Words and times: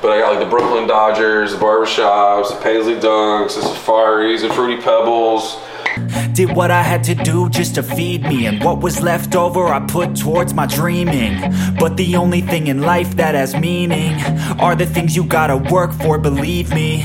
But 0.00 0.12
I 0.12 0.20
got 0.20 0.30
like 0.34 0.44
the 0.44 0.48
Brooklyn 0.48 0.86
Dodgers, 0.86 1.52
the 1.52 1.58
barbershops, 1.58 2.50
the 2.50 2.62
Paisley 2.62 2.94
Dunks, 2.94 3.56
the 3.56 3.62
Safaris, 3.62 4.42
the 4.42 4.50
Fruity 4.52 4.80
Pebbles. 4.80 5.58
Did 6.32 6.54
what 6.54 6.70
I 6.70 6.82
had 6.82 7.02
to 7.04 7.16
do 7.16 7.48
just 7.48 7.74
to 7.74 7.82
feed 7.82 8.22
me, 8.22 8.46
and 8.46 8.62
what 8.62 8.80
was 8.80 9.02
left 9.02 9.34
over 9.34 9.66
I 9.66 9.80
put 9.80 10.14
towards 10.14 10.54
my 10.54 10.66
dreaming. 10.66 11.52
But 11.80 11.96
the 11.96 12.14
only 12.14 12.42
thing 12.42 12.68
in 12.68 12.82
life 12.82 13.16
that 13.16 13.34
has 13.34 13.56
meaning 13.56 14.14
are 14.60 14.76
the 14.76 14.86
things 14.86 15.16
you 15.16 15.24
gotta 15.24 15.56
work 15.56 15.92
for, 15.92 16.16
believe 16.16 16.72
me. 16.72 17.04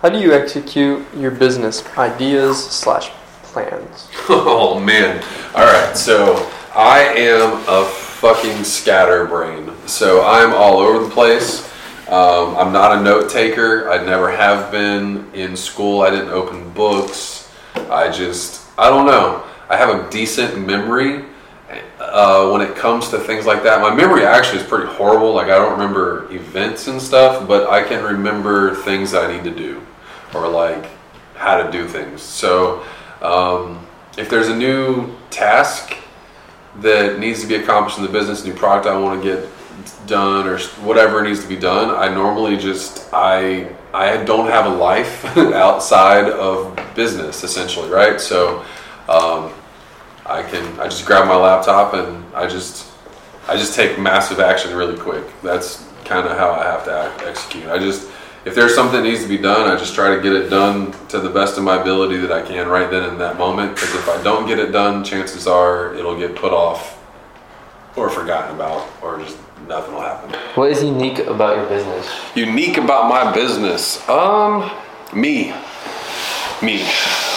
How 0.00 0.08
do 0.08 0.18
you 0.18 0.32
execute 0.32 1.04
your 1.14 1.30
business 1.30 1.86
ideas 1.98 2.64
slash 2.64 3.10
plans? 3.42 4.08
Oh 4.28 4.80
man. 4.80 5.22
All 5.54 5.64
right. 5.64 5.94
So 5.94 6.50
I 6.74 7.00
am 7.00 7.62
a 7.68 7.84
fucking 8.22 8.62
scatterbrain. 8.62 9.68
So 9.88 10.24
I'm 10.24 10.54
all 10.54 10.78
over 10.78 11.04
the 11.04 11.10
place. 11.10 11.68
Um, 12.06 12.56
I'm 12.56 12.72
not 12.72 12.96
a 12.96 13.02
note 13.02 13.28
taker. 13.28 13.90
I 13.90 14.04
never 14.04 14.30
have 14.30 14.70
been 14.70 15.28
in 15.34 15.56
school. 15.56 16.02
I 16.02 16.10
didn't 16.10 16.28
open 16.28 16.70
books. 16.70 17.50
I 17.90 18.12
just, 18.12 18.70
I 18.78 18.90
don't 18.90 19.06
know. 19.06 19.42
I 19.68 19.76
have 19.76 19.88
a 19.88 20.08
decent 20.08 20.64
memory 20.64 21.24
uh, 21.98 22.48
when 22.52 22.60
it 22.60 22.76
comes 22.76 23.08
to 23.08 23.18
things 23.18 23.44
like 23.44 23.64
that. 23.64 23.80
My 23.80 23.92
memory 23.92 24.24
actually 24.24 24.60
is 24.60 24.68
pretty 24.68 24.86
horrible. 24.86 25.34
Like 25.34 25.48
I 25.48 25.58
don't 25.58 25.72
remember 25.72 26.32
events 26.32 26.86
and 26.86 27.02
stuff, 27.02 27.48
but 27.48 27.70
I 27.70 27.82
can 27.82 28.04
remember 28.04 28.76
things 28.76 29.14
I 29.14 29.34
need 29.34 29.42
to 29.42 29.50
do 29.50 29.84
or 30.32 30.46
like 30.46 30.86
how 31.34 31.60
to 31.60 31.72
do 31.72 31.88
things. 31.88 32.22
So 32.22 32.84
um, 33.20 33.84
if 34.16 34.30
there's 34.30 34.48
a 34.48 34.56
new 34.56 35.12
task 35.30 35.96
that 36.76 37.18
needs 37.18 37.42
to 37.42 37.46
be 37.46 37.56
accomplished 37.56 37.98
in 37.98 38.04
the 38.04 38.10
business, 38.10 38.44
new 38.44 38.54
product 38.54 38.86
I 38.86 38.98
want 38.98 39.22
to 39.22 39.28
get 39.28 39.48
done 40.06 40.46
or 40.46 40.58
whatever 40.84 41.22
needs 41.22 41.42
to 41.42 41.48
be 41.48 41.56
done, 41.56 41.90
I 41.90 42.12
normally 42.12 42.56
just 42.56 43.08
I 43.12 43.74
I 43.92 44.22
don't 44.24 44.48
have 44.48 44.66
a 44.66 44.74
life 44.74 45.24
outside 45.36 46.30
of 46.30 46.78
business 46.94 47.44
essentially, 47.44 47.90
right? 47.90 48.20
So 48.20 48.60
um, 49.08 49.52
I 50.26 50.42
can 50.42 50.78
I 50.80 50.84
just 50.84 51.06
grab 51.06 51.28
my 51.28 51.36
laptop 51.36 51.94
and 51.94 52.24
I 52.34 52.46
just 52.46 52.90
I 53.48 53.56
just 53.56 53.74
take 53.74 53.98
massive 53.98 54.40
action 54.40 54.74
really 54.74 54.98
quick. 54.98 55.24
That's 55.42 55.86
kind 56.04 56.26
of 56.26 56.36
how 56.36 56.52
I 56.52 56.64
have 56.64 56.84
to 56.84 56.92
act, 56.92 57.22
execute. 57.22 57.66
I 57.66 57.78
just 57.78 58.10
if 58.44 58.54
there's 58.54 58.74
something 58.74 59.00
that 59.00 59.08
needs 59.08 59.22
to 59.22 59.28
be 59.28 59.38
done, 59.38 59.70
I 59.70 59.76
just 59.76 59.94
try 59.94 60.14
to 60.14 60.20
get 60.20 60.32
it 60.32 60.48
done 60.48 60.92
to 61.08 61.20
the 61.20 61.30
best 61.30 61.58
of 61.58 61.64
my 61.64 61.80
ability 61.80 62.16
that 62.18 62.32
I 62.32 62.42
can 62.42 62.68
right 62.68 62.90
then 62.90 63.08
in 63.08 63.18
that 63.18 63.38
moment. 63.38 63.74
Because 63.74 63.94
if 63.94 64.08
I 64.08 64.22
don't 64.22 64.46
get 64.46 64.58
it 64.58 64.72
done, 64.72 65.04
chances 65.04 65.46
are 65.46 65.94
it'll 65.94 66.18
get 66.18 66.34
put 66.34 66.52
off 66.52 66.98
or 67.96 68.08
forgotten 68.08 68.54
about, 68.56 68.88
or 69.02 69.18
just 69.18 69.38
nothing 69.68 69.94
will 69.94 70.00
happen. 70.00 70.32
What 70.54 70.70
is 70.70 70.82
unique 70.82 71.18
about 71.20 71.56
your 71.56 71.66
business? 71.66 72.08
Unique 72.34 72.78
about 72.78 73.08
my 73.08 73.32
business, 73.32 74.06
um, 74.08 74.70
me, 75.14 75.52
me. 76.62 76.82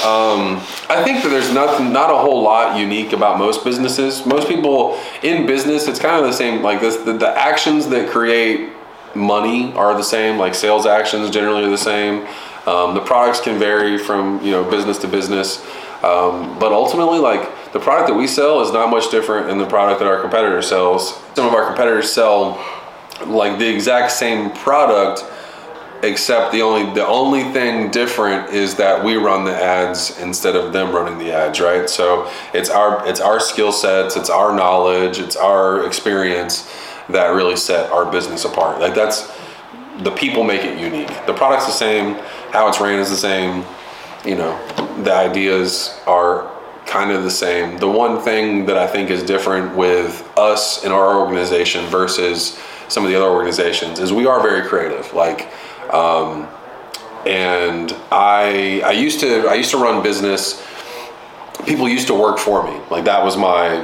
Um, 0.05 0.61
I 0.87 1.01
think 1.03 1.23
that 1.23 1.29
there's 1.29 1.51
nothing, 1.51 1.91
not 1.91 2.09
a 2.09 2.15
whole 2.15 2.41
lot 2.41 2.77
unique 2.79 3.11
about 3.11 3.37
most 3.37 3.63
businesses. 3.63 4.25
Most 4.25 4.47
people 4.47 5.01
in 5.23 5.45
business, 5.45 5.87
it's 5.87 5.99
kind 5.99 6.15
of 6.19 6.25
the 6.25 6.33
same. 6.33 6.61
Like 6.61 6.79
this, 6.79 6.97
the, 6.97 7.13
the 7.13 7.29
actions 7.29 7.87
that 7.87 8.09
create 8.09 8.69
money 9.15 9.73
are 9.73 9.95
the 9.95 10.03
same. 10.03 10.37
Like 10.37 10.55
sales 10.55 10.85
actions 10.85 11.29
generally 11.29 11.65
are 11.65 11.69
the 11.69 11.77
same. 11.77 12.27
Um, 12.65 12.95
the 12.95 13.01
products 13.01 13.41
can 13.41 13.59
vary 13.59 13.97
from 13.97 14.43
you 14.43 14.51
know 14.51 14.69
business 14.69 14.97
to 14.99 15.07
business, 15.07 15.63
um, 16.03 16.57
but 16.59 16.71
ultimately, 16.71 17.19
like 17.19 17.71
the 17.73 17.79
product 17.79 18.09
that 18.09 18.15
we 18.15 18.27
sell 18.27 18.61
is 18.61 18.71
not 18.71 18.89
much 18.89 19.11
different 19.11 19.47
than 19.47 19.57
the 19.57 19.67
product 19.67 19.99
that 19.99 20.07
our 20.07 20.21
competitor 20.21 20.61
sells. 20.61 21.15
Some 21.35 21.47
of 21.47 21.53
our 21.53 21.67
competitors 21.67 22.11
sell 22.11 22.63
like 23.25 23.59
the 23.59 23.67
exact 23.67 24.11
same 24.11 24.49
product, 24.51 25.23
except 26.03 26.51
the 26.51 26.63
only 26.63 26.91
the 26.93 27.05
only 27.05 27.43
thing 27.43 27.91
different 27.91 28.49
is 28.49 28.75
that 28.75 29.03
we 29.03 29.15
run 29.15 29.45
the 29.45 29.55
ads 29.55 30.19
instead 30.19 30.55
of 30.55 30.73
them 30.73 30.91
running 30.91 31.19
the 31.19 31.31
ads, 31.31 31.61
right? 31.61 31.87
So 31.87 32.31
it's 32.53 32.71
our 32.71 33.07
it's 33.07 33.19
our 33.19 33.39
skill 33.39 33.71
sets, 33.71 34.15
it's 34.15 34.31
our 34.31 34.55
knowledge, 34.55 35.19
it's 35.19 35.35
our 35.35 35.85
experience 35.85 36.67
that 37.09 37.27
really 37.29 37.55
set 37.55 37.91
our 37.91 38.09
business 38.11 38.45
apart. 38.45 38.79
Like 38.79 38.95
that's 38.95 39.31
the 39.99 40.11
people 40.11 40.43
make 40.43 40.63
it 40.63 40.79
unique. 40.79 41.07
The 41.25 41.33
product's 41.33 41.65
the 41.65 41.71
same, 41.71 42.15
how 42.51 42.67
it's 42.67 42.79
ran 42.79 42.99
is 42.99 43.09
the 43.09 43.15
same. 43.15 43.63
You 44.25 44.35
know, 44.35 45.03
the 45.03 45.13
ideas 45.13 45.99
are 46.07 46.51
kind 46.85 47.11
of 47.11 47.23
the 47.23 47.31
same. 47.31 47.77
The 47.77 47.87
one 47.87 48.21
thing 48.21 48.65
that 48.65 48.77
I 48.77 48.87
think 48.87 49.09
is 49.09 49.23
different 49.23 49.75
with 49.75 50.27
us 50.37 50.83
and 50.83 50.93
our 50.93 51.19
organization 51.19 51.85
versus 51.87 52.59
some 52.87 53.03
of 53.03 53.09
the 53.09 53.15
other 53.15 53.29
organizations 53.29 53.99
is 53.99 54.13
we 54.13 54.25
are 54.25 54.41
very 54.41 54.67
creative. 54.67 55.13
Like, 55.13 55.51
um, 55.93 56.47
and 57.25 57.95
I 58.11 58.81
I 58.85 58.91
used 58.91 59.19
to 59.21 59.47
I 59.47 59.55
used 59.55 59.71
to 59.71 59.77
run 59.77 60.03
business. 60.03 60.63
People 61.65 61.89
used 61.89 62.07
to 62.07 62.13
work 62.13 62.37
for 62.37 62.63
me. 62.63 62.79
Like 62.91 63.05
that 63.05 63.23
was 63.23 63.37
my 63.37 63.83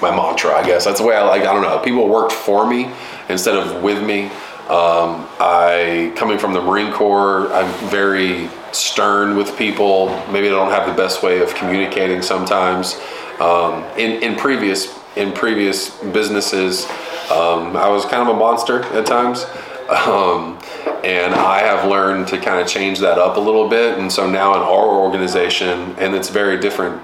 my 0.00 0.14
mantra, 0.14 0.52
I 0.52 0.64
guess. 0.64 0.84
That's 0.84 1.00
the 1.00 1.06
way 1.06 1.16
I 1.16 1.22
like. 1.22 1.42
I 1.42 1.52
don't 1.52 1.62
know. 1.62 1.78
People 1.78 2.08
worked 2.08 2.32
for 2.32 2.66
me 2.66 2.90
instead 3.28 3.54
of 3.54 3.82
with 3.82 4.02
me. 4.02 4.26
Um, 4.68 5.28
I 5.38 6.12
coming 6.16 6.38
from 6.38 6.52
the 6.52 6.60
Marine 6.60 6.92
Corps, 6.92 7.52
I'm 7.52 7.72
very 7.88 8.48
stern 8.72 9.36
with 9.36 9.56
people. 9.56 10.08
Maybe 10.30 10.48
I 10.48 10.50
don't 10.50 10.72
have 10.72 10.88
the 10.88 10.94
best 10.94 11.22
way 11.22 11.40
of 11.40 11.54
communicating 11.54 12.20
sometimes. 12.20 13.00
Um, 13.38 13.84
in 13.96 14.22
in 14.22 14.36
previous 14.36 14.98
in 15.14 15.32
previous 15.32 15.90
businesses, 16.02 16.84
um, 17.30 17.76
I 17.76 17.88
was 17.88 18.04
kind 18.06 18.28
of 18.28 18.34
a 18.34 18.38
monster 18.38 18.82
at 18.82 19.06
times. 19.06 19.46
Um, 19.88 20.58
and 21.04 21.32
I 21.32 21.60
have 21.60 21.88
learned 21.88 22.26
to 22.28 22.38
kind 22.38 22.60
of 22.60 22.66
change 22.66 22.98
that 22.98 23.18
up 23.18 23.36
a 23.36 23.40
little 23.40 23.68
bit. 23.68 23.98
And 23.98 24.10
so 24.10 24.28
now 24.28 24.54
in 24.54 24.60
our 24.60 24.88
organization, 24.88 25.94
and 25.98 26.14
it's 26.16 26.28
very 26.28 26.58
different 26.58 27.00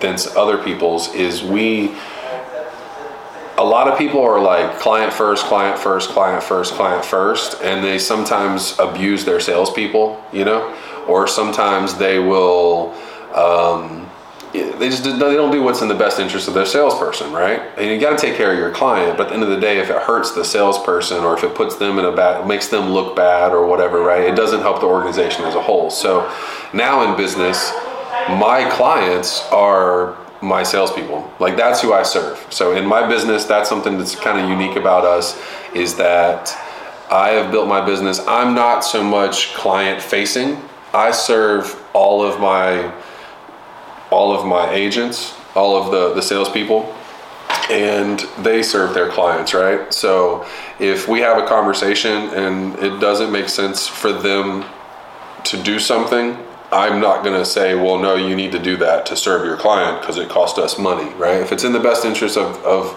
than 0.00 0.18
other 0.36 0.62
people's, 0.62 1.14
is 1.14 1.42
we 1.42 1.94
a 3.60 3.64
lot 3.64 3.88
of 3.88 3.98
people 3.98 4.22
are 4.22 4.40
like 4.40 4.78
client 4.78 5.12
first, 5.12 5.44
client 5.44 5.78
first, 5.78 6.08
client 6.10 6.42
first, 6.42 6.72
client 6.72 7.04
first, 7.04 7.60
and 7.62 7.84
they 7.84 7.98
sometimes 7.98 8.78
abuse 8.78 9.26
their 9.26 9.38
salespeople, 9.38 10.24
you 10.32 10.46
know, 10.46 10.74
or 11.06 11.28
sometimes 11.28 11.96
they 11.98 12.18
will. 12.18 12.94
Um, 13.34 14.06
they 14.52 14.88
just 14.88 15.04
they 15.04 15.18
don't 15.18 15.52
do 15.52 15.62
what's 15.62 15.82
in 15.82 15.88
the 15.88 15.94
best 15.94 16.18
interest 16.18 16.48
of 16.48 16.54
their 16.54 16.66
salesperson, 16.66 17.32
right? 17.32 17.60
And 17.76 17.86
you 17.88 18.00
got 18.00 18.18
to 18.18 18.26
take 18.26 18.36
care 18.36 18.50
of 18.50 18.58
your 18.58 18.72
client. 18.72 19.16
But 19.16 19.24
at 19.24 19.28
the 19.28 19.34
end 19.34 19.42
of 19.44 19.50
the 19.50 19.60
day, 19.60 19.78
if 19.78 19.90
it 19.90 20.02
hurts 20.02 20.32
the 20.32 20.44
salesperson 20.44 21.22
or 21.22 21.36
if 21.36 21.44
it 21.44 21.54
puts 21.54 21.76
them 21.76 21.98
in 21.98 22.04
a 22.06 22.10
bad, 22.10 22.48
makes 22.48 22.68
them 22.68 22.90
look 22.90 23.14
bad 23.14 23.52
or 23.52 23.66
whatever, 23.66 24.00
right? 24.00 24.24
It 24.24 24.34
doesn't 24.34 24.60
help 24.60 24.80
the 24.80 24.86
organization 24.86 25.44
as 25.44 25.54
a 25.54 25.62
whole. 25.62 25.90
So 25.90 26.28
now 26.72 27.08
in 27.08 27.16
business, 27.16 27.70
my 28.28 28.68
clients 28.72 29.46
are 29.52 30.16
my 30.42 30.62
salespeople. 30.62 31.32
Like 31.38 31.56
that's 31.56 31.80
who 31.80 31.92
I 31.92 32.02
serve. 32.02 32.44
So 32.50 32.76
in 32.76 32.86
my 32.86 33.06
business, 33.06 33.44
that's 33.44 33.68
something 33.68 33.98
that's 33.98 34.14
kind 34.14 34.40
of 34.40 34.48
unique 34.48 34.76
about 34.76 35.04
us 35.04 35.40
is 35.74 35.96
that 35.96 36.56
I 37.10 37.30
have 37.30 37.50
built 37.50 37.68
my 37.68 37.84
business. 37.84 38.20
I'm 38.26 38.54
not 38.54 38.80
so 38.80 39.02
much 39.02 39.52
client 39.54 40.02
facing. 40.02 40.60
I 40.94 41.10
serve 41.10 41.80
all 41.92 42.22
of 42.22 42.40
my 42.40 42.92
all 44.10 44.34
of 44.36 44.44
my 44.44 44.72
agents, 44.72 45.34
all 45.54 45.76
of 45.76 45.90
the 45.90 46.14
the 46.14 46.22
salespeople, 46.22 46.94
and 47.70 48.20
they 48.38 48.62
serve 48.62 48.94
their 48.94 49.10
clients, 49.10 49.54
right? 49.54 49.92
So 49.92 50.46
if 50.78 51.08
we 51.08 51.20
have 51.20 51.38
a 51.38 51.46
conversation 51.46 52.28
and 52.30 52.78
it 52.78 52.98
doesn't 53.00 53.30
make 53.30 53.48
sense 53.48 53.86
for 53.86 54.12
them 54.12 54.64
to 55.44 55.62
do 55.62 55.78
something, 55.78 56.36
I'm 56.72 57.00
not 57.00 57.24
going 57.24 57.38
to 57.38 57.44
say, 57.44 57.74
well, 57.74 57.98
no, 57.98 58.14
you 58.14 58.36
need 58.36 58.52
to 58.52 58.58
do 58.58 58.76
that 58.78 59.06
to 59.06 59.16
serve 59.16 59.44
your 59.44 59.56
client 59.56 60.00
because 60.00 60.18
it 60.18 60.28
cost 60.28 60.58
us 60.58 60.78
money, 60.78 61.12
right? 61.14 61.40
If 61.40 61.50
it's 61.50 61.64
in 61.64 61.72
the 61.72 61.80
best 61.80 62.04
interest 62.04 62.36
of, 62.36 62.56
of 62.64 62.96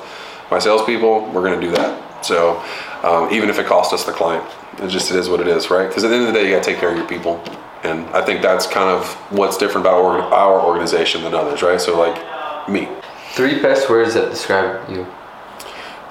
my 0.51 0.59
salespeople, 0.59 1.31
we're 1.31 1.41
going 1.41 1.59
to 1.59 1.65
do 1.65 1.73
that. 1.73 2.25
So 2.25 2.63
um, 3.03 3.31
even 3.31 3.49
if 3.49 3.57
it 3.59 3.65
costs 3.65 3.93
us 3.93 4.05
the 4.05 4.11
client, 4.11 4.45
it 4.79 4.87
just 4.87 5.11
it 5.11 5.17
is 5.17 5.29
what 5.29 5.39
it 5.39 5.47
is, 5.47 5.69
right? 5.69 5.87
Because 5.87 6.03
at 6.03 6.09
the 6.09 6.15
end 6.15 6.27
of 6.27 6.33
the 6.33 6.39
day, 6.39 6.47
you 6.47 6.55
got 6.55 6.63
to 6.63 6.69
take 6.69 6.79
care 6.79 6.91
of 6.91 6.97
your 6.97 7.07
people, 7.07 7.43
and 7.83 8.05
I 8.09 8.23
think 8.23 8.41
that's 8.41 8.65
kind 8.65 8.89
of 8.89 9.13
what's 9.31 9.57
different 9.57 9.85
about 9.85 10.03
our, 10.03 10.21
our 10.21 10.61
organization 10.61 11.23
than 11.23 11.33
others, 11.33 11.61
right? 11.61 11.79
So 11.79 11.99
like 11.99 12.69
me. 12.69 12.87
Three 13.31 13.61
best 13.61 13.89
words 13.89 14.13
that 14.13 14.29
describe 14.29 14.89
you. 14.89 15.07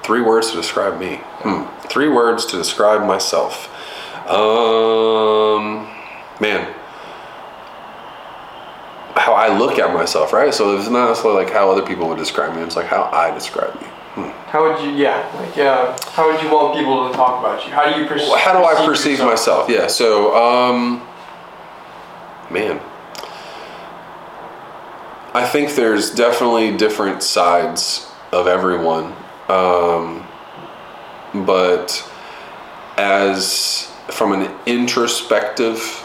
Three 0.03 0.21
words 0.21 0.51
to 0.51 0.57
describe 0.57 0.99
me. 0.99 1.15
Hmm. 1.43 1.87
Three 1.87 2.09
words 2.09 2.45
to 2.47 2.57
describe 2.57 3.07
myself. 3.07 3.69
Um, 4.29 5.87
man, 6.41 6.72
how 9.15 9.33
I 9.33 9.57
look 9.57 9.79
at 9.79 9.93
myself, 9.93 10.33
right? 10.33 10.53
So 10.53 10.77
it's 10.77 10.89
not 10.89 11.09
necessarily 11.09 11.43
like 11.43 11.53
how 11.53 11.71
other 11.71 11.85
people 11.85 12.07
would 12.09 12.17
describe 12.17 12.55
me. 12.55 12.61
It's 12.61 12.75
like 12.75 12.87
how 12.87 13.09
I 13.11 13.33
describe 13.33 13.73
me. 13.75 13.87
Hmm. 14.15 14.29
How 14.49 14.69
would 14.69 14.83
you, 14.83 14.91
yeah, 14.91 15.27
like, 15.39 15.57
uh, 15.57 15.97
how 16.11 16.31
would 16.31 16.41
you 16.41 16.49
want 16.51 16.77
people 16.77 17.09
to 17.09 17.15
talk 17.15 17.39
about 17.39 17.65
you? 17.65 17.73
How 17.73 17.91
do 17.91 17.99
you 17.99 18.07
perceive? 18.07 18.29
Well, 18.29 18.37
how 18.37 18.53
do 18.53 18.63
I 18.63 18.85
perceive 18.85 19.19
myself? 19.19 19.69
Yeah. 19.69 19.87
So, 19.87 20.35
um, 20.35 21.01
man, 22.51 22.79
I 25.33 25.47
think 25.47 25.73
there's 25.73 26.13
definitely 26.13 26.77
different 26.77 27.23
sides 27.23 28.07
of 28.31 28.47
everyone. 28.47 29.15
Um, 29.49 30.27
but 31.33 32.07
as 32.97 33.91
from 34.11 34.33
an 34.33 34.53
introspective 34.67 36.02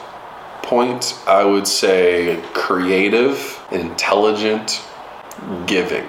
point, 0.68 1.18
I 1.26 1.44
would 1.44 1.66
say 1.66 2.42
creative, 2.52 3.58
intelligent, 3.72 4.82
giving. 5.66 6.06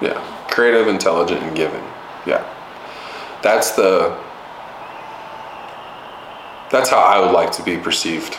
Yeah, 0.00 0.18
creative, 0.48 0.88
intelligent, 0.88 1.42
and 1.42 1.54
giving. 1.54 1.84
Yeah, 2.26 2.44
that's 3.42 3.72
the. 3.72 4.16
That's 6.70 6.88
how 6.88 6.98
I 6.98 7.20
would 7.20 7.32
like 7.32 7.52
to 7.52 7.62
be 7.62 7.76
perceived, 7.76 8.36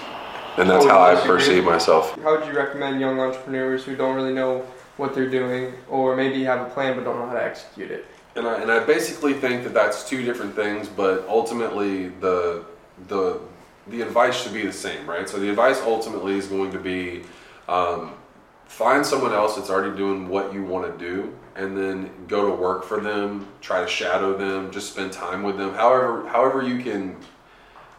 and 0.58 0.70
that's 0.70 0.86
how 0.86 1.00
I 1.00 1.14
yes, 1.14 1.24
you 1.24 1.32
do. 1.32 1.38
perceive 1.38 1.64
myself. 1.64 2.20
How 2.22 2.38
would 2.38 2.48
you 2.48 2.58
recommend 2.58 3.00
young 3.00 3.20
entrepreneurs 3.20 3.86
who 3.86 3.96
don't 3.96 4.16
really 4.16 4.34
know 4.34 4.66
what 4.98 5.14
they're 5.14 5.30
doing, 5.30 5.74
or 5.90 6.16
maybe 6.16 6.44
have 6.44 6.68
a 6.68 6.70
plan 6.72 6.96
but 6.96 7.06
don't 7.06 7.20
know 7.20 7.28
how 7.28 7.34
to 7.34 7.44
execute 7.44 7.92
it? 7.92 8.06
And 8.38 8.48
I, 8.48 8.62
and 8.62 8.72
I 8.72 8.80
basically 8.84 9.34
think 9.34 9.64
that 9.64 9.74
that's 9.74 10.08
two 10.08 10.24
different 10.24 10.56
things, 10.56 10.88
but 10.88 11.28
ultimately 11.28 12.10
the 12.10 12.64
the 13.08 13.40
the 13.88 14.02
advice 14.02 14.42
should 14.42 14.54
be 14.54 14.64
the 14.66 14.74
same, 14.74 15.10
right? 15.10 15.28
So 15.28 15.40
the 15.40 15.50
advice 15.50 15.82
ultimately 15.82 16.38
is 16.38 16.46
going 16.46 16.72
to 16.72 16.80
be 16.80 17.24
um, 17.68 18.14
find 18.66 19.04
someone 19.06 19.34
else 19.34 19.56
that's 19.56 19.70
already 19.70 19.96
doing 19.98 20.28
what 20.28 20.54
you 20.54 20.64
want 20.64 20.86
to 20.86 21.04
do, 21.04 21.36
and 21.56 21.76
then 21.76 22.12
go 22.28 22.48
to 22.48 22.56
work 22.56 22.84
for 22.84 23.02
them, 23.02 23.48
try 23.62 23.82
to 23.82 23.88
shadow 23.88 24.38
them, 24.38 24.72
just 24.72 24.92
spend 24.92 25.12
time 25.12 25.42
with 25.42 25.58
them. 25.58 25.74
However, 25.74 26.28
however 26.28 26.62
you 26.62 26.84
can, 26.84 27.18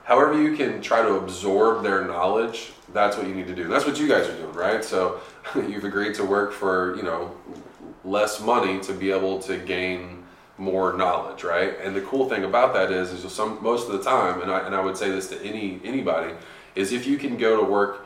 however 0.05 0.41
you 0.41 0.57
can 0.57 0.81
try 0.81 1.03
to 1.03 1.15
absorb 1.15 1.83
their 1.83 2.05
knowledge. 2.05 2.73
That's 2.93 3.17
what 3.17 3.27
you 3.27 3.35
need 3.35 3.49
to 3.49 3.55
do. 3.55 3.65
And 3.65 3.73
that's 3.73 3.85
what 3.85 3.99
you 3.99 4.07
guys 4.07 4.29
are 4.29 4.37
doing, 4.37 4.55
right? 4.55 4.85
So 4.85 5.21
you've 5.57 5.85
agreed 5.85 6.15
to 6.15 6.25
work 6.25 6.53
for 6.53 6.95
you 6.97 7.03
know 7.03 7.35
less 8.05 8.41
money 8.41 8.79
to 8.81 8.93
be 8.93 9.11
able 9.11 9.41
to 9.41 9.59
gain 9.59 10.18
more 10.59 10.93
knowledge, 10.93 11.45
right? 11.45 11.75
And 11.81 11.95
the 11.95 12.01
cool 12.03 12.29
thing 12.29 12.45
about 12.45 12.75
that 12.75 12.91
is, 12.91 13.13
is 13.13 13.33
some 13.33 13.63
most 13.63 13.89
of 13.89 13.93
the 13.93 14.03
time, 14.03 14.43
and 14.43 14.51
I 14.51 14.67
and 14.67 14.75
I 14.75 14.81
would 14.81 14.97
say 14.97 15.11
this 15.11 15.29
to 15.29 15.41
any 15.43 15.81
anybody, 15.85 16.35
is 16.75 16.93
if 16.93 17.07
you 17.07 17.17
can 17.17 17.37
go 17.37 17.57
to 17.57 17.65
work. 17.65 18.05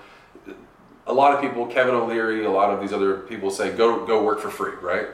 A 1.04 1.12
lot 1.12 1.34
of 1.34 1.40
people, 1.40 1.66
Kevin 1.66 1.96
O'Leary, 1.96 2.44
a 2.44 2.50
lot 2.50 2.72
of 2.72 2.80
these 2.80 2.92
other 2.92 3.16
people 3.16 3.50
say, 3.50 3.74
go 3.76 4.06
go 4.06 4.22
work 4.22 4.38
for 4.38 4.50
free, 4.50 4.74
right? 4.80 5.08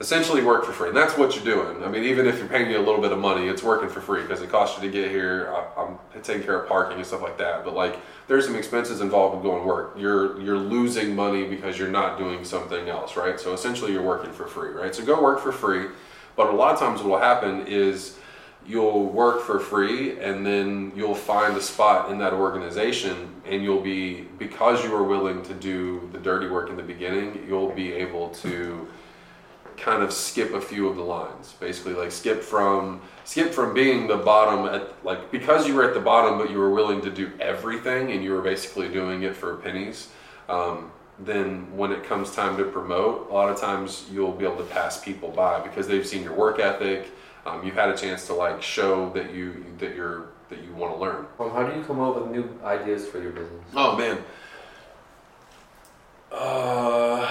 Essentially, 0.00 0.42
work 0.42 0.64
for 0.64 0.72
free, 0.72 0.88
and 0.88 0.96
that's 0.96 1.16
what 1.16 1.36
you're 1.36 1.44
doing. 1.44 1.84
I 1.84 1.88
mean, 1.88 2.02
even 2.02 2.26
if 2.26 2.38
you're 2.38 2.48
paying 2.48 2.68
you 2.68 2.76
a 2.76 2.82
little 2.82 3.00
bit 3.00 3.12
of 3.12 3.18
money, 3.18 3.46
it's 3.46 3.62
working 3.62 3.88
for 3.88 4.00
free 4.00 4.22
because 4.22 4.42
it 4.42 4.50
costs 4.50 4.76
you 4.76 4.90
to 4.90 4.92
get 4.92 5.10
here. 5.10 5.54
I, 5.54 5.82
I'm 5.82 6.22
taking 6.22 6.42
care 6.42 6.60
of 6.60 6.68
parking 6.68 6.96
and 6.96 7.06
stuff 7.06 7.22
like 7.22 7.38
that. 7.38 7.64
But 7.64 7.74
like, 7.74 8.00
there's 8.26 8.44
some 8.44 8.56
expenses 8.56 9.00
involved 9.00 9.36
with 9.36 9.44
going 9.44 9.62
to 9.62 9.66
work. 9.66 9.94
You're 9.96 10.40
you're 10.40 10.58
losing 10.58 11.14
money 11.14 11.44
because 11.46 11.78
you're 11.78 11.90
not 11.90 12.18
doing 12.18 12.44
something 12.44 12.88
else, 12.88 13.16
right? 13.16 13.38
So 13.38 13.54
essentially, 13.54 13.92
you're 13.92 14.02
working 14.02 14.32
for 14.32 14.46
free, 14.46 14.70
right? 14.70 14.92
So 14.92 15.04
go 15.04 15.22
work 15.22 15.40
for 15.40 15.52
free. 15.52 15.86
But 16.36 16.48
a 16.48 16.52
lot 16.52 16.74
of 16.74 16.80
times, 16.80 17.00
what 17.00 17.10
will 17.10 17.18
happen 17.18 17.66
is 17.66 18.18
you'll 18.66 19.06
work 19.06 19.42
for 19.42 19.58
free, 19.58 20.18
and 20.20 20.46
then 20.46 20.92
you'll 20.94 21.14
find 21.14 21.56
a 21.56 21.62
spot 21.62 22.10
in 22.10 22.18
that 22.18 22.32
organization, 22.32 23.34
and 23.44 23.62
you'll 23.62 23.82
be 23.82 24.22
because 24.38 24.84
you 24.84 24.90
were 24.90 25.02
willing 25.02 25.42
to 25.44 25.54
do 25.54 26.08
the 26.12 26.18
dirty 26.18 26.48
work 26.48 26.70
in 26.70 26.76
the 26.76 26.82
beginning. 26.82 27.44
You'll 27.48 27.72
be 27.72 27.92
able 27.92 28.30
to 28.30 28.88
kind 29.76 30.02
of 30.02 30.12
skip 30.12 30.52
a 30.52 30.60
few 30.60 30.86
of 30.86 30.96
the 30.96 31.02
lines 31.02 31.54
basically 31.58 31.94
like 31.94 32.12
skip 32.12 32.42
from 32.42 33.00
skip 33.24 33.52
from 33.52 33.72
being 33.72 34.06
the 34.06 34.16
bottom 34.16 34.66
at 34.72 34.92
like 35.04 35.30
because 35.32 35.66
you 35.66 35.74
were 35.74 35.82
at 35.82 35.94
the 35.94 36.00
bottom 36.00 36.38
but 36.38 36.50
you 36.50 36.58
were 36.58 36.70
willing 36.70 37.00
to 37.00 37.10
do 37.10 37.30
everything 37.40 38.12
and 38.12 38.22
you 38.22 38.32
were 38.32 38.42
basically 38.42 38.88
doing 38.88 39.22
it 39.22 39.34
for 39.34 39.56
pennies 39.56 40.10
um, 40.48 40.90
then 41.18 41.76
when 41.76 41.92
it 41.92 42.02
comes 42.04 42.34
time 42.34 42.56
to 42.56 42.64
promote 42.64 43.30
a 43.30 43.34
lot 43.34 43.48
of 43.48 43.60
times 43.60 44.06
you'll 44.10 44.32
be 44.32 44.44
able 44.44 44.56
to 44.56 44.64
pass 44.64 45.02
people 45.02 45.30
by 45.30 45.60
because 45.60 45.86
they've 45.86 46.06
seen 46.06 46.22
your 46.22 46.34
work 46.34 46.58
ethic 46.58 47.10
um, 47.44 47.64
you've 47.64 47.74
had 47.74 47.88
a 47.90 47.96
chance 47.96 48.26
to 48.26 48.32
like 48.34 48.62
show 48.62 49.10
that 49.10 49.32
you 49.32 49.64
that 49.78 49.94
you're 49.94 50.26
that 50.48 50.62
you 50.62 50.72
want 50.74 50.94
to 50.94 50.98
learn 51.00 51.26
Um, 51.38 51.50
how 51.50 51.66
do 51.66 51.78
you 51.78 51.84
come 51.84 52.00
up 52.00 52.16
with 52.16 52.30
new 52.30 52.48
ideas 52.64 53.06
for 53.06 53.20
your 53.20 53.32
business? 53.32 53.64
Oh 53.74 53.96
man. 53.96 54.18
Uh, 56.30 57.30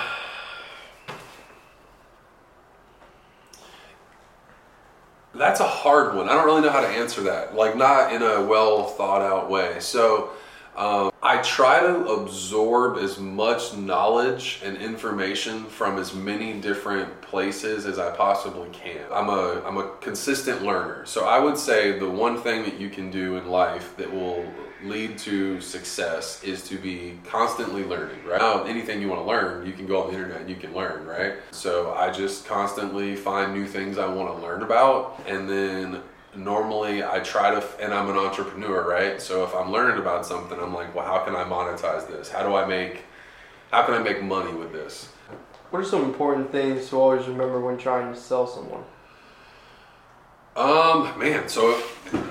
that's 5.34 5.60
a 5.60 5.68
hard 5.68 6.16
one. 6.16 6.30
I 6.30 6.34
don't 6.34 6.46
really 6.46 6.62
know 6.62 6.70
how 6.70 6.82
to 6.82 6.88
answer 6.88 7.22
that. 7.24 7.56
Like 7.56 7.76
not 7.76 8.14
in 8.14 8.22
a 8.22 8.44
well 8.44 8.86
thought 8.86 9.22
out 9.22 9.50
way. 9.50 9.80
So 9.80 10.32
um, 10.76 11.12
I 11.22 11.42
try 11.42 11.82
to 11.82 12.06
absorb 12.08 12.98
as 12.98 13.20
much 13.20 13.76
knowledge 13.76 14.62
and 14.64 14.78
information 14.78 15.66
from 15.66 16.00
as 16.00 16.14
many 16.14 16.60
different 16.60 17.22
places 17.22 17.86
as 17.86 18.00
I 18.00 18.16
possibly 18.16 18.70
can. 18.70 19.02
I'm 19.12 19.30
a 19.30 19.62
I'm 19.66 19.78
a 19.78 19.92
consistent 20.00 20.64
learner. 20.64 21.06
So 21.06 21.26
I 21.26 21.40
would 21.40 21.58
say 21.58 22.00
the 22.00 22.10
one 22.10 22.42
thing 22.42 22.64
that 22.64 22.80
you 22.80 22.90
can 22.90 23.12
do 23.12 23.38
in 23.38 23.48
life 23.50 23.96
that 23.98 24.12
will 24.12 24.46
lead 24.84 25.18
to 25.20 25.62
success 25.62 26.44
is 26.44 26.68
to 26.68 26.78
be 26.78 27.20
constantly 27.24 27.84
learning, 27.84 28.24
right? 28.26 28.40
Now, 28.40 28.64
anything 28.64 29.02
you 29.02 29.10
want 29.10 29.22
to 29.22 29.28
learn, 29.28 29.66
you 29.66 29.74
can 29.74 29.86
go 29.86 30.02
on 30.02 30.08
the 30.08 30.18
internet 30.18 30.42
and 30.42 30.50
you 30.50 30.56
can 30.56 30.74
learn, 30.74 31.06
right? 31.06 31.36
So 31.52 31.94
I 31.94 32.10
just 32.10 32.46
constantly 32.46 33.16
find 33.16 33.54
new 33.54 33.68
things 33.68 33.98
I 33.98 34.08
want 34.08 34.36
to 34.36 34.42
learn 34.42 34.64
about 34.64 35.22
and 35.28 35.48
then 35.48 36.02
normally 36.36 37.04
I 37.04 37.20
try 37.20 37.52
to 37.52 37.64
and 37.80 37.94
I'm 37.94 38.10
an 38.10 38.18
entrepreneur, 38.18 38.88
right? 38.88 39.22
So 39.22 39.44
if 39.44 39.54
I'm 39.54 39.72
learning 39.72 40.00
about 40.00 40.26
something, 40.26 40.60
I'm 40.60 40.74
like, 40.74 40.96
well, 40.96 41.06
how 41.06 41.24
can 41.26 41.36
I 41.36 41.44
monetize 41.44 42.08
this? 42.08 42.30
How 42.30 42.44
do 42.48 42.56
I 42.56 42.66
make 42.66 43.04
how 43.72 43.86
can 43.86 43.94
I 43.94 44.00
make 44.00 44.22
money 44.22 44.54
with 44.54 44.74
this? 44.74 45.10
What 45.70 45.80
are 45.80 45.86
some 45.86 46.04
important 46.04 46.52
things 46.52 46.90
to 46.90 46.98
always 46.98 47.26
remember 47.28 47.60
when 47.62 47.78
trying 47.78 48.14
to 48.14 48.20
sell 48.20 48.46
someone? 48.46 48.84
Um, 50.56 51.18
man, 51.18 51.48
so 51.48 51.82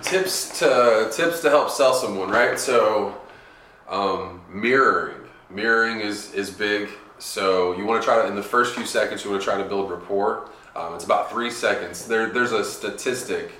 tips 0.02 0.58
to 0.58 1.10
tips 1.10 1.40
to 1.40 1.48
help 1.48 1.70
sell 1.70 1.94
someone, 1.94 2.28
right? 2.28 2.58
So, 2.58 3.18
um, 3.88 4.42
mirroring, 4.50 5.22
mirroring 5.48 6.00
is 6.00 6.34
is 6.34 6.50
big. 6.50 6.90
So 7.18 7.72
you 7.76 7.86
want 7.86 8.02
to 8.02 8.06
try 8.06 8.20
to 8.20 8.28
in 8.28 8.34
the 8.34 8.42
first 8.42 8.74
few 8.74 8.84
seconds 8.84 9.24
you 9.24 9.30
want 9.30 9.42
to 9.42 9.48
try 9.48 9.56
to 9.56 9.66
build 9.66 9.90
rapport. 9.90 10.50
Um, 10.76 10.94
it's 10.94 11.04
about 11.04 11.30
three 11.30 11.50
seconds. 11.50 12.06
There, 12.06 12.30
there's 12.30 12.52
a 12.52 12.64
statistic 12.64 13.52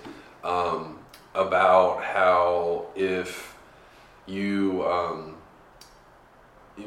um, 0.45 0.99
about 1.35 2.03
how 2.03 2.87
if 2.95 3.57
you 4.27 4.85
um, 4.87 5.37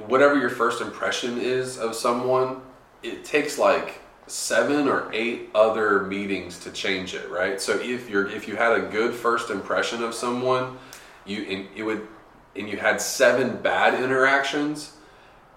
whatever 0.07 0.35
your 0.35 0.49
first 0.49 0.81
impression 0.81 1.39
is 1.39 1.77
of 1.77 1.95
someone, 1.95 2.61
it 3.01 3.23
takes 3.23 3.57
like 3.57 3.99
seven 4.27 4.87
or 4.87 5.11
eight 5.13 5.49
other 5.53 6.03
meetings 6.03 6.59
to 6.59 6.71
change 6.71 7.13
it, 7.13 7.29
right? 7.29 7.59
So 7.59 7.79
if 7.79 8.09
you're 8.09 8.29
if 8.29 8.47
you 8.47 8.55
had 8.55 8.73
a 8.73 8.81
good 8.81 9.13
first 9.13 9.49
impression 9.49 10.03
of 10.03 10.13
someone, 10.13 10.77
you 11.25 11.43
and 11.43 11.67
it 11.75 11.83
would 11.83 12.07
and 12.55 12.69
you 12.69 12.77
had 12.77 13.01
seven 13.01 13.57
bad 13.57 14.01
interactions, 14.01 14.93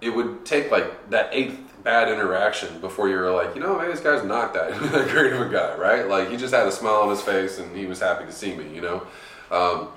it 0.01 0.09
would 0.09 0.45
take 0.45 0.71
like 0.71 1.09
that 1.09 1.29
eighth 1.31 1.66
bad 1.87 2.09
interaction 2.09 2.81
before 2.81 3.07
you 3.07 3.15
were 3.15 3.31
like, 3.31 3.55
you 3.55 3.61
know, 3.61 3.77
maybe 3.77 3.93
this 3.93 4.01
guy's 4.01 4.21
not 4.21 4.53
that 4.53 4.77
great 5.09 5.31
of 5.31 5.39
a 5.39 5.49
guy, 5.49 5.73
right? 5.77 6.05
Like 6.05 6.29
he 6.29 6.35
just 6.35 6.53
had 6.53 6.67
a 6.67 6.71
smile 6.71 7.03
on 7.03 7.09
his 7.09 7.21
face 7.21 7.59
and 7.59 7.73
he 7.73 7.85
was 7.85 8.01
happy 8.01 8.25
to 8.25 8.31
see 8.33 8.53
me, 8.53 8.75
you 8.75 8.81
know. 8.81 9.07
Um, 9.49 9.87